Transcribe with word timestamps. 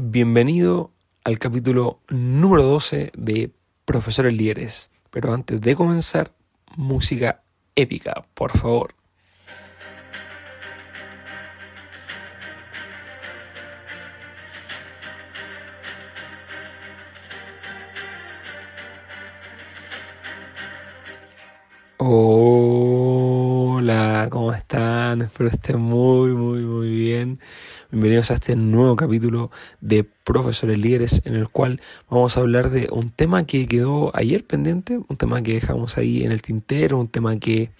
Bienvenido 0.00 0.92
al 1.24 1.40
capítulo 1.40 1.98
número 2.08 2.62
12 2.62 3.10
de 3.16 3.50
Profesores 3.84 4.32
Líderes. 4.32 4.92
Pero 5.10 5.32
antes 5.32 5.60
de 5.60 5.74
comenzar, 5.74 6.30
música 6.76 7.42
épica, 7.74 8.24
por 8.34 8.56
favor. 8.56 8.94
¿Cómo 24.26 24.52
están? 24.52 25.22
Espero 25.22 25.48
estén 25.48 25.80
muy, 25.80 26.32
muy, 26.32 26.62
muy 26.62 26.90
bien. 26.90 27.38
Bienvenidos 27.92 28.32
a 28.32 28.34
este 28.34 28.56
nuevo 28.56 28.96
capítulo 28.96 29.52
de 29.80 30.02
Profesores 30.02 30.76
Líderes 30.76 31.22
en 31.24 31.36
el 31.36 31.48
cual 31.48 31.80
vamos 32.10 32.36
a 32.36 32.40
hablar 32.40 32.70
de 32.70 32.88
un 32.90 33.10
tema 33.10 33.46
que 33.46 33.66
quedó 33.66 34.10
ayer 34.16 34.44
pendiente, 34.44 34.98
un 35.08 35.16
tema 35.16 35.40
que 35.42 35.54
dejamos 35.54 35.98
ahí 35.98 36.24
en 36.24 36.32
el 36.32 36.42
tintero, 36.42 36.98
un 36.98 37.08
tema 37.08 37.38
que, 37.38 37.70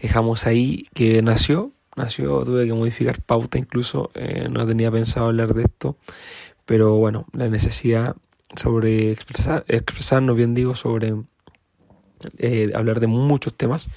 dejamos 0.00 0.46
ahí 0.46 0.86
que 0.94 1.20
nació, 1.20 1.72
nació, 1.96 2.44
tuve 2.44 2.66
que 2.66 2.72
modificar 2.72 3.20
pauta 3.20 3.58
incluso, 3.58 4.10
eh, 4.14 4.48
no 4.50 4.66
tenía 4.66 4.90
pensado 4.90 5.26
hablar 5.26 5.52
de 5.52 5.64
esto, 5.64 5.98
pero 6.64 6.96
bueno, 6.96 7.26
la 7.32 7.48
necesidad 7.48 8.16
sobre 8.56 9.12
expresar, 9.12 9.66
expresarnos, 9.68 10.34
bien 10.34 10.54
digo, 10.54 10.74
sobre 10.74 11.14
eh, 12.38 12.72
hablar 12.74 13.00
de 13.00 13.06
muchos 13.06 13.54
temas, 13.54 13.90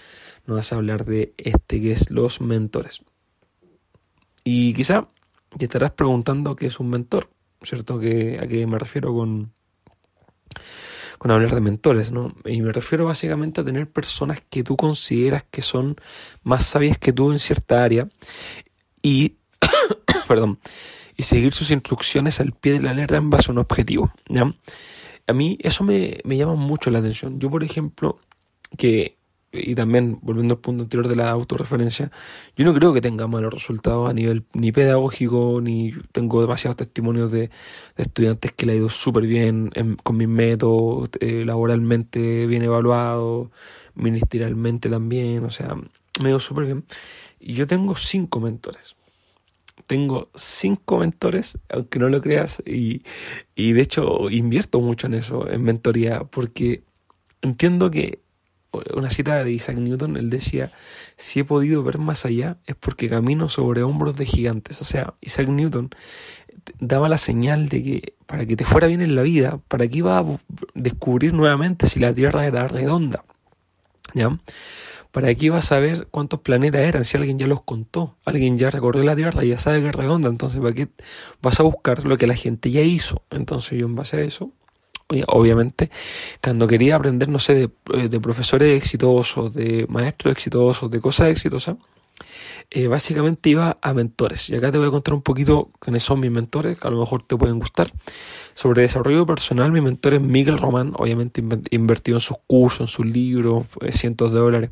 nos 0.45 0.57
vas 0.57 0.73
a 0.73 0.75
hablar 0.75 1.05
de 1.05 1.33
este 1.37 1.81
que 1.81 1.91
es 1.91 2.11
los 2.11 2.41
mentores. 2.41 3.03
Y 4.43 4.73
quizá 4.73 5.07
te 5.57 5.65
estarás 5.65 5.91
preguntando 5.91 6.55
qué 6.55 6.67
es 6.67 6.79
un 6.79 6.89
mentor, 6.89 7.29
¿cierto? 7.61 7.99
¿Que, 7.99 8.39
¿A 8.41 8.47
qué 8.47 8.65
me 8.65 8.79
refiero 8.79 9.13
con, 9.13 9.53
con 11.17 11.31
hablar 11.31 11.53
de 11.53 11.61
mentores, 11.61 12.11
¿no? 12.11 12.35
Y 12.45 12.61
me 12.61 12.71
refiero 12.71 13.05
básicamente 13.05 13.61
a 13.61 13.63
tener 13.63 13.89
personas 13.89 14.41
que 14.49 14.63
tú 14.63 14.75
consideras 14.77 15.43
que 15.49 15.61
son 15.61 15.95
más 16.43 16.65
sabias 16.65 16.97
que 16.97 17.13
tú 17.13 17.31
en 17.31 17.39
cierta 17.39 17.83
área 17.83 18.09
y, 19.03 19.37
perdón, 20.27 20.59
y 21.15 21.23
seguir 21.23 21.53
sus 21.53 21.69
instrucciones 21.71 22.39
al 22.39 22.53
pie 22.53 22.73
de 22.73 22.81
la 22.81 22.93
letra 22.93 23.17
en 23.17 23.29
base 23.29 23.51
a 23.51 23.53
un 23.53 23.59
objetivo, 23.59 24.11
¿ya? 24.27 24.49
A 25.27 25.33
mí 25.33 25.57
eso 25.61 25.83
me, 25.83 26.17
me 26.23 26.35
llama 26.35 26.55
mucho 26.55 26.89
la 26.89 26.99
atención. 26.99 27.39
Yo, 27.39 27.49
por 27.49 27.63
ejemplo, 27.63 28.19
que 28.77 29.20
y 29.51 29.75
también 29.75 30.19
volviendo 30.21 30.53
al 30.53 30.59
punto 30.61 30.83
anterior 30.83 31.07
de 31.07 31.15
la 31.15 31.29
autorreferencia, 31.29 32.11
yo 32.55 32.65
no 32.65 32.73
creo 32.73 32.93
que 32.93 33.01
tenga 33.01 33.27
malos 33.27 33.53
resultados 33.53 34.09
a 34.09 34.13
nivel 34.13 34.45
ni 34.53 34.71
pedagógico, 34.71 35.59
ni 35.61 35.91
tengo 36.11 36.41
demasiados 36.41 36.77
testimonios 36.77 37.31
de, 37.31 37.49
estudiantes 37.97 38.53
que 38.53 38.65
le 38.65 38.73
ha 38.73 38.75
ido 38.75 38.89
súper 38.89 39.25
bien 39.25 39.71
con 40.03 40.17
mis 40.17 40.27
métodos, 40.27 41.09
eh, 41.19 41.43
laboralmente 41.45 42.47
bien 42.47 42.63
evaluado, 42.63 43.51
ministerialmente 43.95 44.89
también, 44.89 45.43
o 45.43 45.49
sea, 45.49 45.75
me 45.75 46.27
ha 46.27 46.29
ido 46.29 46.39
súper 46.39 46.65
bien. 46.65 46.85
Y 47.39 47.53
yo 47.55 47.67
tengo 47.67 47.95
cinco 47.95 48.39
mentores. 48.39 48.95
Tengo 49.87 50.23
cinco 50.35 50.99
mentores, 50.99 51.57
aunque 51.69 51.99
no 51.99 52.07
lo 52.07 52.21
creas, 52.21 52.63
y, 52.65 53.03
y 53.55 53.73
de 53.73 53.81
hecho 53.81 54.29
invierto 54.29 54.79
mucho 54.79 55.07
en 55.07 55.15
eso, 55.15 55.49
en 55.49 55.63
mentoría, 55.63 56.23
porque 56.23 56.83
entiendo 57.41 57.91
que 57.91 58.19
una 58.93 59.09
cita 59.09 59.43
de 59.43 59.51
Isaac 59.51 59.77
Newton, 59.77 60.17
él 60.17 60.29
decía, 60.29 60.71
si 61.17 61.41
he 61.41 61.43
podido 61.43 61.83
ver 61.83 61.97
más 61.97 62.25
allá 62.25 62.57
es 62.65 62.75
porque 62.75 63.09
camino 63.09 63.49
sobre 63.49 63.83
hombros 63.83 64.15
de 64.15 64.25
gigantes. 64.25 64.81
O 64.81 64.85
sea, 64.85 65.13
Isaac 65.21 65.49
Newton 65.49 65.89
daba 66.79 67.09
la 67.09 67.17
señal 67.17 67.69
de 67.69 67.83
que 67.83 68.13
para 68.25 68.45
que 68.45 68.55
te 68.55 68.65
fuera 68.65 68.87
bien 68.87 69.01
en 69.01 69.15
la 69.15 69.23
vida, 69.23 69.59
para 69.67 69.87
que 69.87 69.97
iba 69.97 70.17
a 70.19 70.25
descubrir 70.73 71.33
nuevamente 71.33 71.87
si 71.87 71.99
la 71.99 72.13
Tierra 72.13 72.45
era 72.45 72.67
redonda. 72.67 73.23
¿Ya? 74.13 74.37
¿Para 75.11 75.33
qué 75.35 75.47
ibas 75.47 75.65
a 75.65 75.67
saber 75.67 76.07
cuántos 76.09 76.39
planetas 76.39 76.81
eran 76.81 77.03
si 77.03 77.17
alguien 77.17 77.37
ya 77.37 77.47
los 77.47 77.61
contó? 77.63 78.15
Alguien 78.23 78.57
ya 78.57 78.69
recorrió 78.69 79.03
la 79.03 79.15
Tierra 79.15 79.43
ya 79.43 79.57
sabe 79.57 79.81
que 79.81 79.89
es 79.89 79.95
redonda, 79.95 80.29
entonces 80.29 80.61
¿para 80.61 80.73
qué 80.73 80.87
vas 81.41 81.59
a 81.59 81.63
buscar 81.63 82.05
lo 82.05 82.17
que 82.17 82.27
la 82.27 82.35
gente 82.35 82.71
ya 82.71 82.81
hizo? 82.81 83.21
Entonces 83.29 83.77
yo 83.77 83.85
en 83.85 83.95
base 83.95 84.17
a 84.17 84.21
eso 84.21 84.51
obviamente, 85.27 85.89
cuando 86.41 86.67
quería 86.67 86.95
aprender, 86.95 87.29
no 87.29 87.39
sé, 87.39 87.53
de, 87.55 88.07
de 88.07 88.19
profesores 88.19 88.81
exitosos, 88.81 89.53
de 89.53 89.85
maestros 89.89 90.31
exitosos, 90.31 90.89
de 90.89 90.99
cosas 90.99 91.29
exitosas, 91.29 91.77
eh, 92.73 92.87
básicamente 92.87 93.49
iba 93.49 93.77
a 93.81 93.93
mentores. 93.93 94.49
Y 94.49 94.55
acá 94.55 94.71
te 94.71 94.77
voy 94.77 94.87
a 94.87 94.91
contar 94.91 95.13
un 95.13 95.21
poquito 95.21 95.71
quiénes 95.79 96.03
son 96.03 96.21
mis 96.21 96.31
mentores, 96.31 96.77
que 96.77 96.87
a 96.87 96.91
lo 96.91 96.99
mejor 96.99 97.23
te 97.23 97.35
pueden 97.35 97.59
gustar. 97.59 97.91
Sobre 98.53 98.83
desarrollo 98.83 99.25
personal, 99.25 99.73
mi 99.73 99.81
mentor 99.81 100.13
es 100.13 100.21
Miguel 100.21 100.57
Román, 100.57 100.93
obviamente 100.95 101.43
invertido 101.71 102.17
en 102.17 102.21
sus 102.21 102.37
cursos, 102.47 102.81
en 102.81 102.87
sus 102.87 103.05
libros, 103.05 103.65
eh, 103.81 103.91
cientos 103.91 104.31
de 104.31 104.39
dólares. 104.39 104.69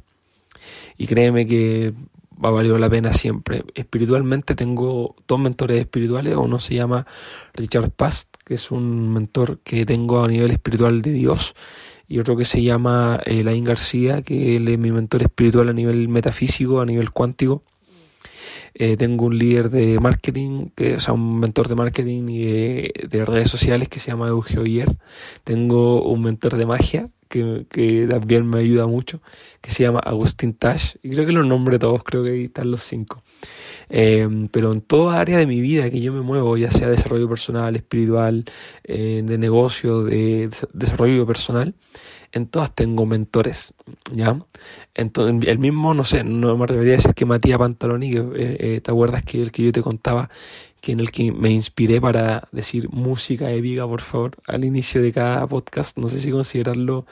Y 0.97 1.07
créeme 1.07 1.45
que 1.45 1.93
ha 2.41 2.49
valido 2.49 2.77
la 2.77 2.89
pena 2.89 3.13
siempre. 3.13 3.63
Espiritualmente 3.75 4.55
tengo 4.55 5.15
dos 5.27 5.39
mentores 5.39 5.79
espirituales, 5.79 6.35
uno 6.35 6.59
se 6.59 6.75
llama 6.75 7.05
Richard 7.53 7.91
Past, 7.91 8.35
que 8.45 8.55
es 8.55 8.71
un 8.71 9.11
mentor 9.13 9.59
que 9.63 9.85
tengo 9.85 10.23
a 10.23 10.27
nivel 10.27 10.51
espiritual 10.51 11.01
de 11.01 11.11
Dios, 11.11 11.55
y 12.07 12.19
otro 12.19 12.35
que 12.35 12.45
se 12.45 12.63
llama 12.63 13.19
Elaine 13.25 13.65
García, 13.65 14.21
que 14.21 14.55
él 14.55 14.67
es 14.67 14.79
mi 14.79 14.91
mentor 14.91 15.21
espiritual 15.23 15.69
a 15.69 15.73
nivel 15.73 16.07
metafísico, 16.07 16.81
a 16.81 16.85
nivel 16.85 17.11
cuántico. 17.11 17.63
Eh, 18.73 18.97
tengo 18.97 19.25
un 19.25 19.37
líder 19.37 19.69
de 19.69 19.99
marketing, 19.99 20.69
o 20.95 20.99
sea, 20.99 21.13
un 21.13 21.39
mentor 21.39 21.67
de 21.67 21.75
marketing 21.75 22.29
y 22.29 22.45
de, 22.45 23.25
redes 23.25 23.49
sociales 23.49 23.89
que 23.89 23.99
se 23.99 24.11
llama 24.11 24.27
Eugeo 24.27 24.63
Yer. 24.63 24.95
Tengo 25.43 26.03
un 26.03 26.21
mentor 26.21 26.55
de 26.55 26.65
magia, 26.65 27.09
que, 27.29 27.65
que, 27.69 28.07
también 28.07 28.47
me 28.47 28.59
ayuda 28.59 28.87
mucho, 28.87 29.21
que 29.61 29.71
se 29.71 29.83
llama 29.83 29.99
Agustín 29.99 30.53
Tash, 30.53 30.95
y 31.03 31.11
creo 31.11 31.25
que 31.25 31.31
los 31.31 31.47
nombre 31.47 31.79
todos, 31.79 32.03
creo 32.03 32.23
que 32.23 32.31
ahí 32.31 32.45
están 32.45 32.71
los 32.71 32.83
cinco. 32.83 33.23
Eh, 33.89 34.27
pero 34.51 34.73
en 34.73 34.81
toda 34.81 35.19
área 35.19 35.37
de 35.37 35.47
mi 35.47 35.61
vida 35.61 35.89
que 35.89 36.01
yo 36.01 36.11
me 36.11 36.21
muevo, 36.21 36.57
ya 36.57 36.71
sea 36.71 36.89
desarrollo 36.89 37.29
personal, 37.29 37.75
espiritual, 37.75 38.45
eh, 38.83 39.21
de 39.23 39.37
negocio, 39.37 40.03
de 40.03 40.49
desarrollo 40.73 41.25
personal, 41.25 41.73
en 42.31 42.47
todas 42.47 42.73
tengo 42.73 43.05
mentores, 43.05 43.73
¿ya? 44.13 44.39
Entonces, 44.93 45.47
el 45.47 45.59
mismo, 45.59 45.93
no 45.93 46.03
sé, 46.03 46.23
no 46.23 46.55
me 46.57 46.63
atrevería 46.63 46.93
a 46.93 46.97
decir 46.97 47.13
que 47.13 47.25
Matías 47.25 47.57
Pantaloni, 47.57 48.13
eh, 48.13 48.23
eh, 48.35 48.81
¿te 48.83 48.91
acuerdas 48.91 49.23
que 49.23 49.41
el 49.41 49.51
que 49.51 49.63
yo 49.63 49.71
te 49.71 49.81
contaba, 49.81 50.29
que 50.81 50.91
en 50.91 50.99
el 50.99 51.11
que 51.11 51.31
me 51.31 51.49
inspiré 51.51 51.99
para 51.99 52.47
decir 52.51 52.89
música 52.89 53.51
épica, 53.51 53.87
por 53.87 54.01
favor, 54.01 54.37
al 54.47 54.65
inicio 54.65 55.01
de 55.01 55.11
cada 55.11 55.45
podcast? 55.47 55.97
No 55.97 56.07
sé 56.07 56.19
si 56.19 56.31
considerarlo 56.31 57.05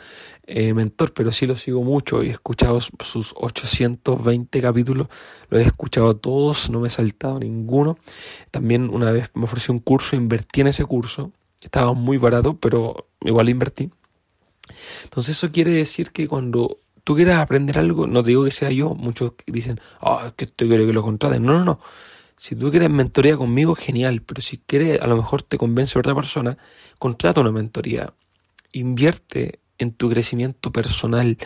eh, 0.45 0.73
mentor, 0.73 1.13
pero 1.13 1.31
sí 1.31 1.45
lo 1.45 1.55
sigo 1.55 1.83
mucho 1.83 2.23
y 2.23 2.27
he 2.27 2.31
escuchado 2.31 2.79
sus 2.79 3.33
820 3.35 4.61
capítulos, 4.61 5.07
los 5.49 5.61
he 5.61 5.65
escuchado 5.65 6.15
todos, 6.15 6.69
no 6.69 6.79
me 6.79 6.87
he 6.87 6.91
saltado 6.91 7.39
ninguno. 7.39 7.97
También 8.51 8.89
una 8.89 9.11
vez 9.11 9.31
me 9.33 9.43
ofreció 9.43 9.73
un 9.73 9.79
curso, 9.79 10.15
invertí 10.15 10.61
en 10.61 10.67
ese 10.67 10.85
curso, 10.85 11.31
estaba 11.61 11.93
muy 11.93 12.17
barato, 12.17 12.57
pero 12.57 13.07
igual 13.21 13.49
invertí 13.49 13.91
entonces 15.03 15.37
eso 15.37 15.51
quiere 15.51 15.71
decir 15.71 16.11
que 16.11 16.27
cuando 16.27 16.79
tú 17.03 17.15
quieras 17.15 17.39
aprender 17.39 17.79
algo, 17.79 18.07
no 18.07 18.23
digo 18.23 18.43
que 18.43 18.51
sea 18.51 18.71
yo, 18.71 18.93
muchos 18.95 19.33
dicen, 19.45 19.79
ah, 20.01 20.25
es 20.27 20.33
que 20.33 20.45
estoy 20.45 20.67
quiero 20.67 20.85
que 20.85 20.93
lo 20.93 21.03
contraten. 21.03 21.43
No, 21.43 21.53
no, 21.53 21.65
no. 21.65 21.79
Si 22.37 22.55
tú 22.55 22.69
quieres 22.69 22.89
mentoría 22.89 23.35
conmigo, 23.35 23.75
genial, 23.75 24.21
pero 24.21 24.41
si 24.41 24.57
quieres, 24.59 25.01
a 25.01 25.07
lo 25.07 25.17
mejor 25.17 25.41
te 25.41 25.57
convence 25.57 25.97
otra 25.97 26.13
persona, 26.13 26.57
contrata 26.99 27.41
una 27.41 27.51
mentoría. 27.51 28.13
Invierte 28.73 29.59
en 29.79 29.91
tu 29.91 30.09
crecimiento 30.09 30.71
personal, 30.71 31.37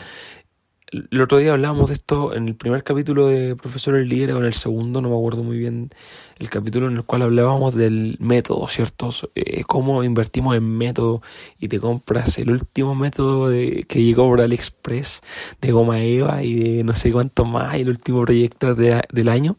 el 0.91 1.21
otro 1.21 1.37
día 1.37 1.53
hablábamos 1.53 1.89
de 1.89 1.95
esto 1.95 2.35
en 2.35 2.49
el 2.49 2.55
primer 2.55 2.83
capítulo 2.83 3.27
de 3.27 3.55
Profesor 3.55 3.95
El 3.95 4.09
Líder 4.09 4.33
o 4.33 4.39
en 4.39 4.45
el 4.45 4.53
segundo, 4.53 5.01
no 5.01 5.09
me 5.09 5.15
acuerdo 5.15 5.41
muy 5.41 5.57
bien, 5.57 5.89
el 6.37 6.49
capítulo 6.49 6.87
en 6.87 6.97
el 6.97 7.03
cual 7.05 7.21
hablábamos 7.21 7.75
del 7.75 8.17
método, 8.19 8.67
¿cierto? 8.67 9.09
Eh, 9.35 9.63
cómo 9.63 10.03
invertimos 10.03 10.55
en 10.55 10.77
método 10.77 11.21
y 11.59 11.69
te 11.69 11.79
compras 11.79 12.37
el 12.39 12.51
último 12.51 12.93
método 12.93 13.49
de, 13.49 13.85
que 13.87 14.03
llegó 14.03 14.27
por 14.27 14.41
AliExpress 14.41 15.21
de 15.61 15.71
Goma 15.71 16.01
Eva 16.01 16.43
y 16.43 16.55
de 16.55 16.83
no 16.83 16.93
sé 16.93 17.11
cuánto 17.11 17.45
más, 17.45 17.77
y 17.77 17.81
el 17.81 17.89
último 17.89 18.21
proyecto 18.23 18.75
del 18.75 19.29
año. 19.29 19.55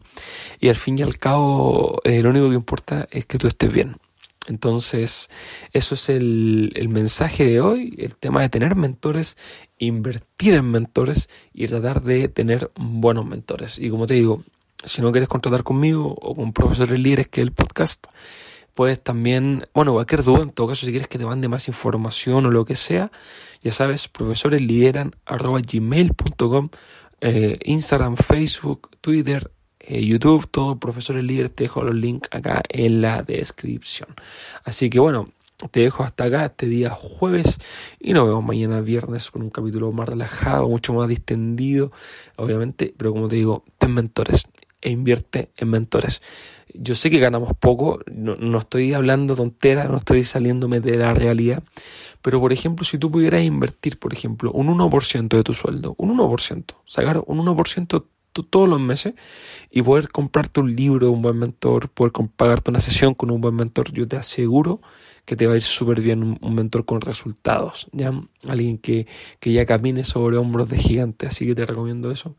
Y 0.59 0.69
al 0.69 0.75
fin 0.75 0.99
y 0.99 1.01
al 1.01 1.17
cabo, 1.17 1.99
eh, 2.03 2.21
lo 2.21 2.29
único 2.29 2.49
que 2.49 2.55
importa 2.55 3.07
es 3.11 3.25
que 3.25 3.39
tú 3.39 3.47
estés 3.47 3.73
bien. 3.73 3.95
Entonces, 4.47 5.29
eso 5.71 5.95
es 5.95 6.09
el, 6.09 6.73
el, 6.75 6.89
mensaje 6.89 7.45
de 7.45 7.61
hoy, 7.61 7.95
el 7.97 8.17
tema 8.17 8.41
de 8.41 8.49
tener 8.49 8.75
mentores, 8.75 9.37
invertir 9.77 10.55
en 10.55 10.69
mentores 10.69 11.29
y 11.53 11.67
tratar 11.67 12.03
de 12.03 12.27
tener 12.27 12.71
buenos 12.75 13.25
mentores. 13.25 13.79
Y 13.79 13.89
como 13.89 14.05
te 14.05 14.15
digo, 14.15 14.43
si 14.83 15.01
no 15.01 15.11
quieres 15.11 15.29
contratar 15.29 15.63
conmigo 15.63 16.13
o 16.21 16.35
con 16.35 16.51
profesores 16.51 16.99
líderes 16.99 17.27
que 17.27 17.41
el 17.41 17.53
podcast, 17.53 18.07
puedes 18.73 19.01
también, 19.01 19.67
bueno, 19.73 19.93
cualquier 19.93 20.23
duda, 20.23 20.41
en 20.43 20.51
todo 20.51 20.67
caso, 20.67 20.85
si 20.85 20.91
quieres 20.91 21.07
que 21.07 21.17
te 21.17 21.25
mande 21.25 21.47
más 21.47 21.67
información 21.67 22.45
o 22.45 22.51
lo 22.51 22.65
que 22.65 22.75
sea, 22.75 23.11
ya 23.61 23.71
sabes, 23.71 24.07
profesores 24.07 24.61
lideran 24.61 25.15
arroba 25.25 25.59
gmail.com, 25.61 26.69
eh, 27.21 27.59
Instagram, 27.63 28.17
Facebook, 28.17 28.89
Twitter, 28.99 29.51
eh, 29.85 30.05
YouTube, 30.05 30.47
todo 30.49 30.79
profesores 30.79 31.23
líderes, 31.23 31.53
te 31.53 31.65
dejo 31.65 31.83
los 31.83 31.95
links 31.95 32.29
acá 32.31 32.63
en 32.69 33.01
la 33.01 33.21
descripción. 33.21 34.09
Así 34.63 34.89
que 34.89 34.99
bueno, 34.99 35.29
te 35.71 35.81
dejo 35.81 36.03
hasta 36.03 36.25
acá 36.25 36.45
este 36.45 36.67
día 36.67 36.89
jueves 36.89 37.59
y 37.99 38.13
nos 38.13 38.27
vemos 38.27 38.43
mañana 38.43 38.81
viernes 38.81 39.29
con 39.29 39.41
un 39.41 39.49
capítulo 39.49 39.91
más 39.91 40.09
relajado, 40.09 40.67
mucho 40.69 40.93
más 40.93 41.07
distendido, 41.07 41.91
obviamente, 42.37 42.93
pero 42.97 43.11
como 43.11 43.27
te 43.27 43.35
digo, 43.35 43.63
ten 43.77 43.93
mentores 43.93 44.45
e 44.81 44.89
invierte 44.89 45.51
en 45.57 45.69
mentores. 45.69 46.21
Yo 46.73 46.95
sé 46.95 47.11
que 47.11 47.19
ganamos 47.19 47.51
poco, 47.59 47.99
no, 48.11 48.57
estoy 48.57 48.93
hablando 48.93 49.35
tontera, 49.35 49.87
no 49.87 49.97
estoy 49.97 50.23
saliéndome 50.23 50.79
de 50.79 50.97
la 50.97 51.13
realidad, 51.13 51.63
pero 52.21 52.39
por 52.39 52.51
ejemplo, 52.51 52.83
si 52.83 52.97
tú 52.97 53.11
pudieras 53.11 53.43
invertir, 53.43 53.99
por 53.99 54.11
ejemplo, 54.11 54.51
un 54.51 54.67
1% 54.67 55.27
de 55.27 55.43
tu 55.43 55.53
sueldo, 55.53 55.93
un 55.97 56.17
1%, 56.17 56.75
sacar 56.85 57.23
un 57.27 57.45
1% 57.45 58.05
todos 58.41 58.67
los 58.67 58.79
meses 58.79 59.13
y 59.69 59.83
poder 59.83 60.07
comprarte 60.07 60.61
un 60.61 60.75
libro 60.75 61.05
de 61.05 61.11
un 61.13 61.21
buen 61.21 61.37
mentor, 61.37 61.89
poder 61.89 62.11
pagarte 62.35 62.71
una 62.71 62.79
sesión 62.79 63.13
con 63.13 63.29
un 63.29 63.41
buen 63.41 63.55
mentor, 63.55 63.91
yo 63.93 64.07
te 64.07 64.17
aseguro 64.17 64.81
que 65.25 65.35
te 65.35 65.47
va 65.47 65.53
a 65.53 65.55
ir 65.55 65.61
súper 65.61 66.01
bien 66.01 66.37
un, 66.41 66.55
mentor 66.55 66.85
con 66.85 66.99
resultados, 66.99 67.87
¿ya? 67.91 68.11
Alguien 68.47 68.77
que, 68.77 69.07
que 69.39 69.53
ya 69.53 69.65
camine 69.65 70.03
sobre 70.03 70.37
hombros 70.37 70.67
de 70.69 70.77
gigante, 70.77 71.27
así 71.27 71.45
que 71.45 71.55
te 71.55 71.65
recomiendo 71.65 72.11
eso. 72.11 72.35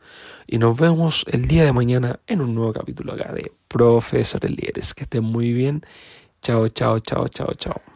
Y 0.47 0.59
nos 0.59 0.79
vemos 0.79 1.25
el 1.29 1.47
día 1.47 1.65
de 1.65 1.73
mañana 1.73 2.21
en 2.27 2.41
un 2.41 2.55
nuevo 2.55 2.73
capítulo 2.73 3.13
acá 3.13 3.33
de 3.33 3.53
Profesores 3.69 4.51
Líderes. 4.51 4.93
Que 4.93 5.05
estén 5.05 5.25
muy 5.25 5.53
bien. 5.53 5.85
Chao, 6.43 6.69
chao, 6.69 6.99
chao, 7.01 7.27
chao, 7.29 7.55
chao. 7.55 7.94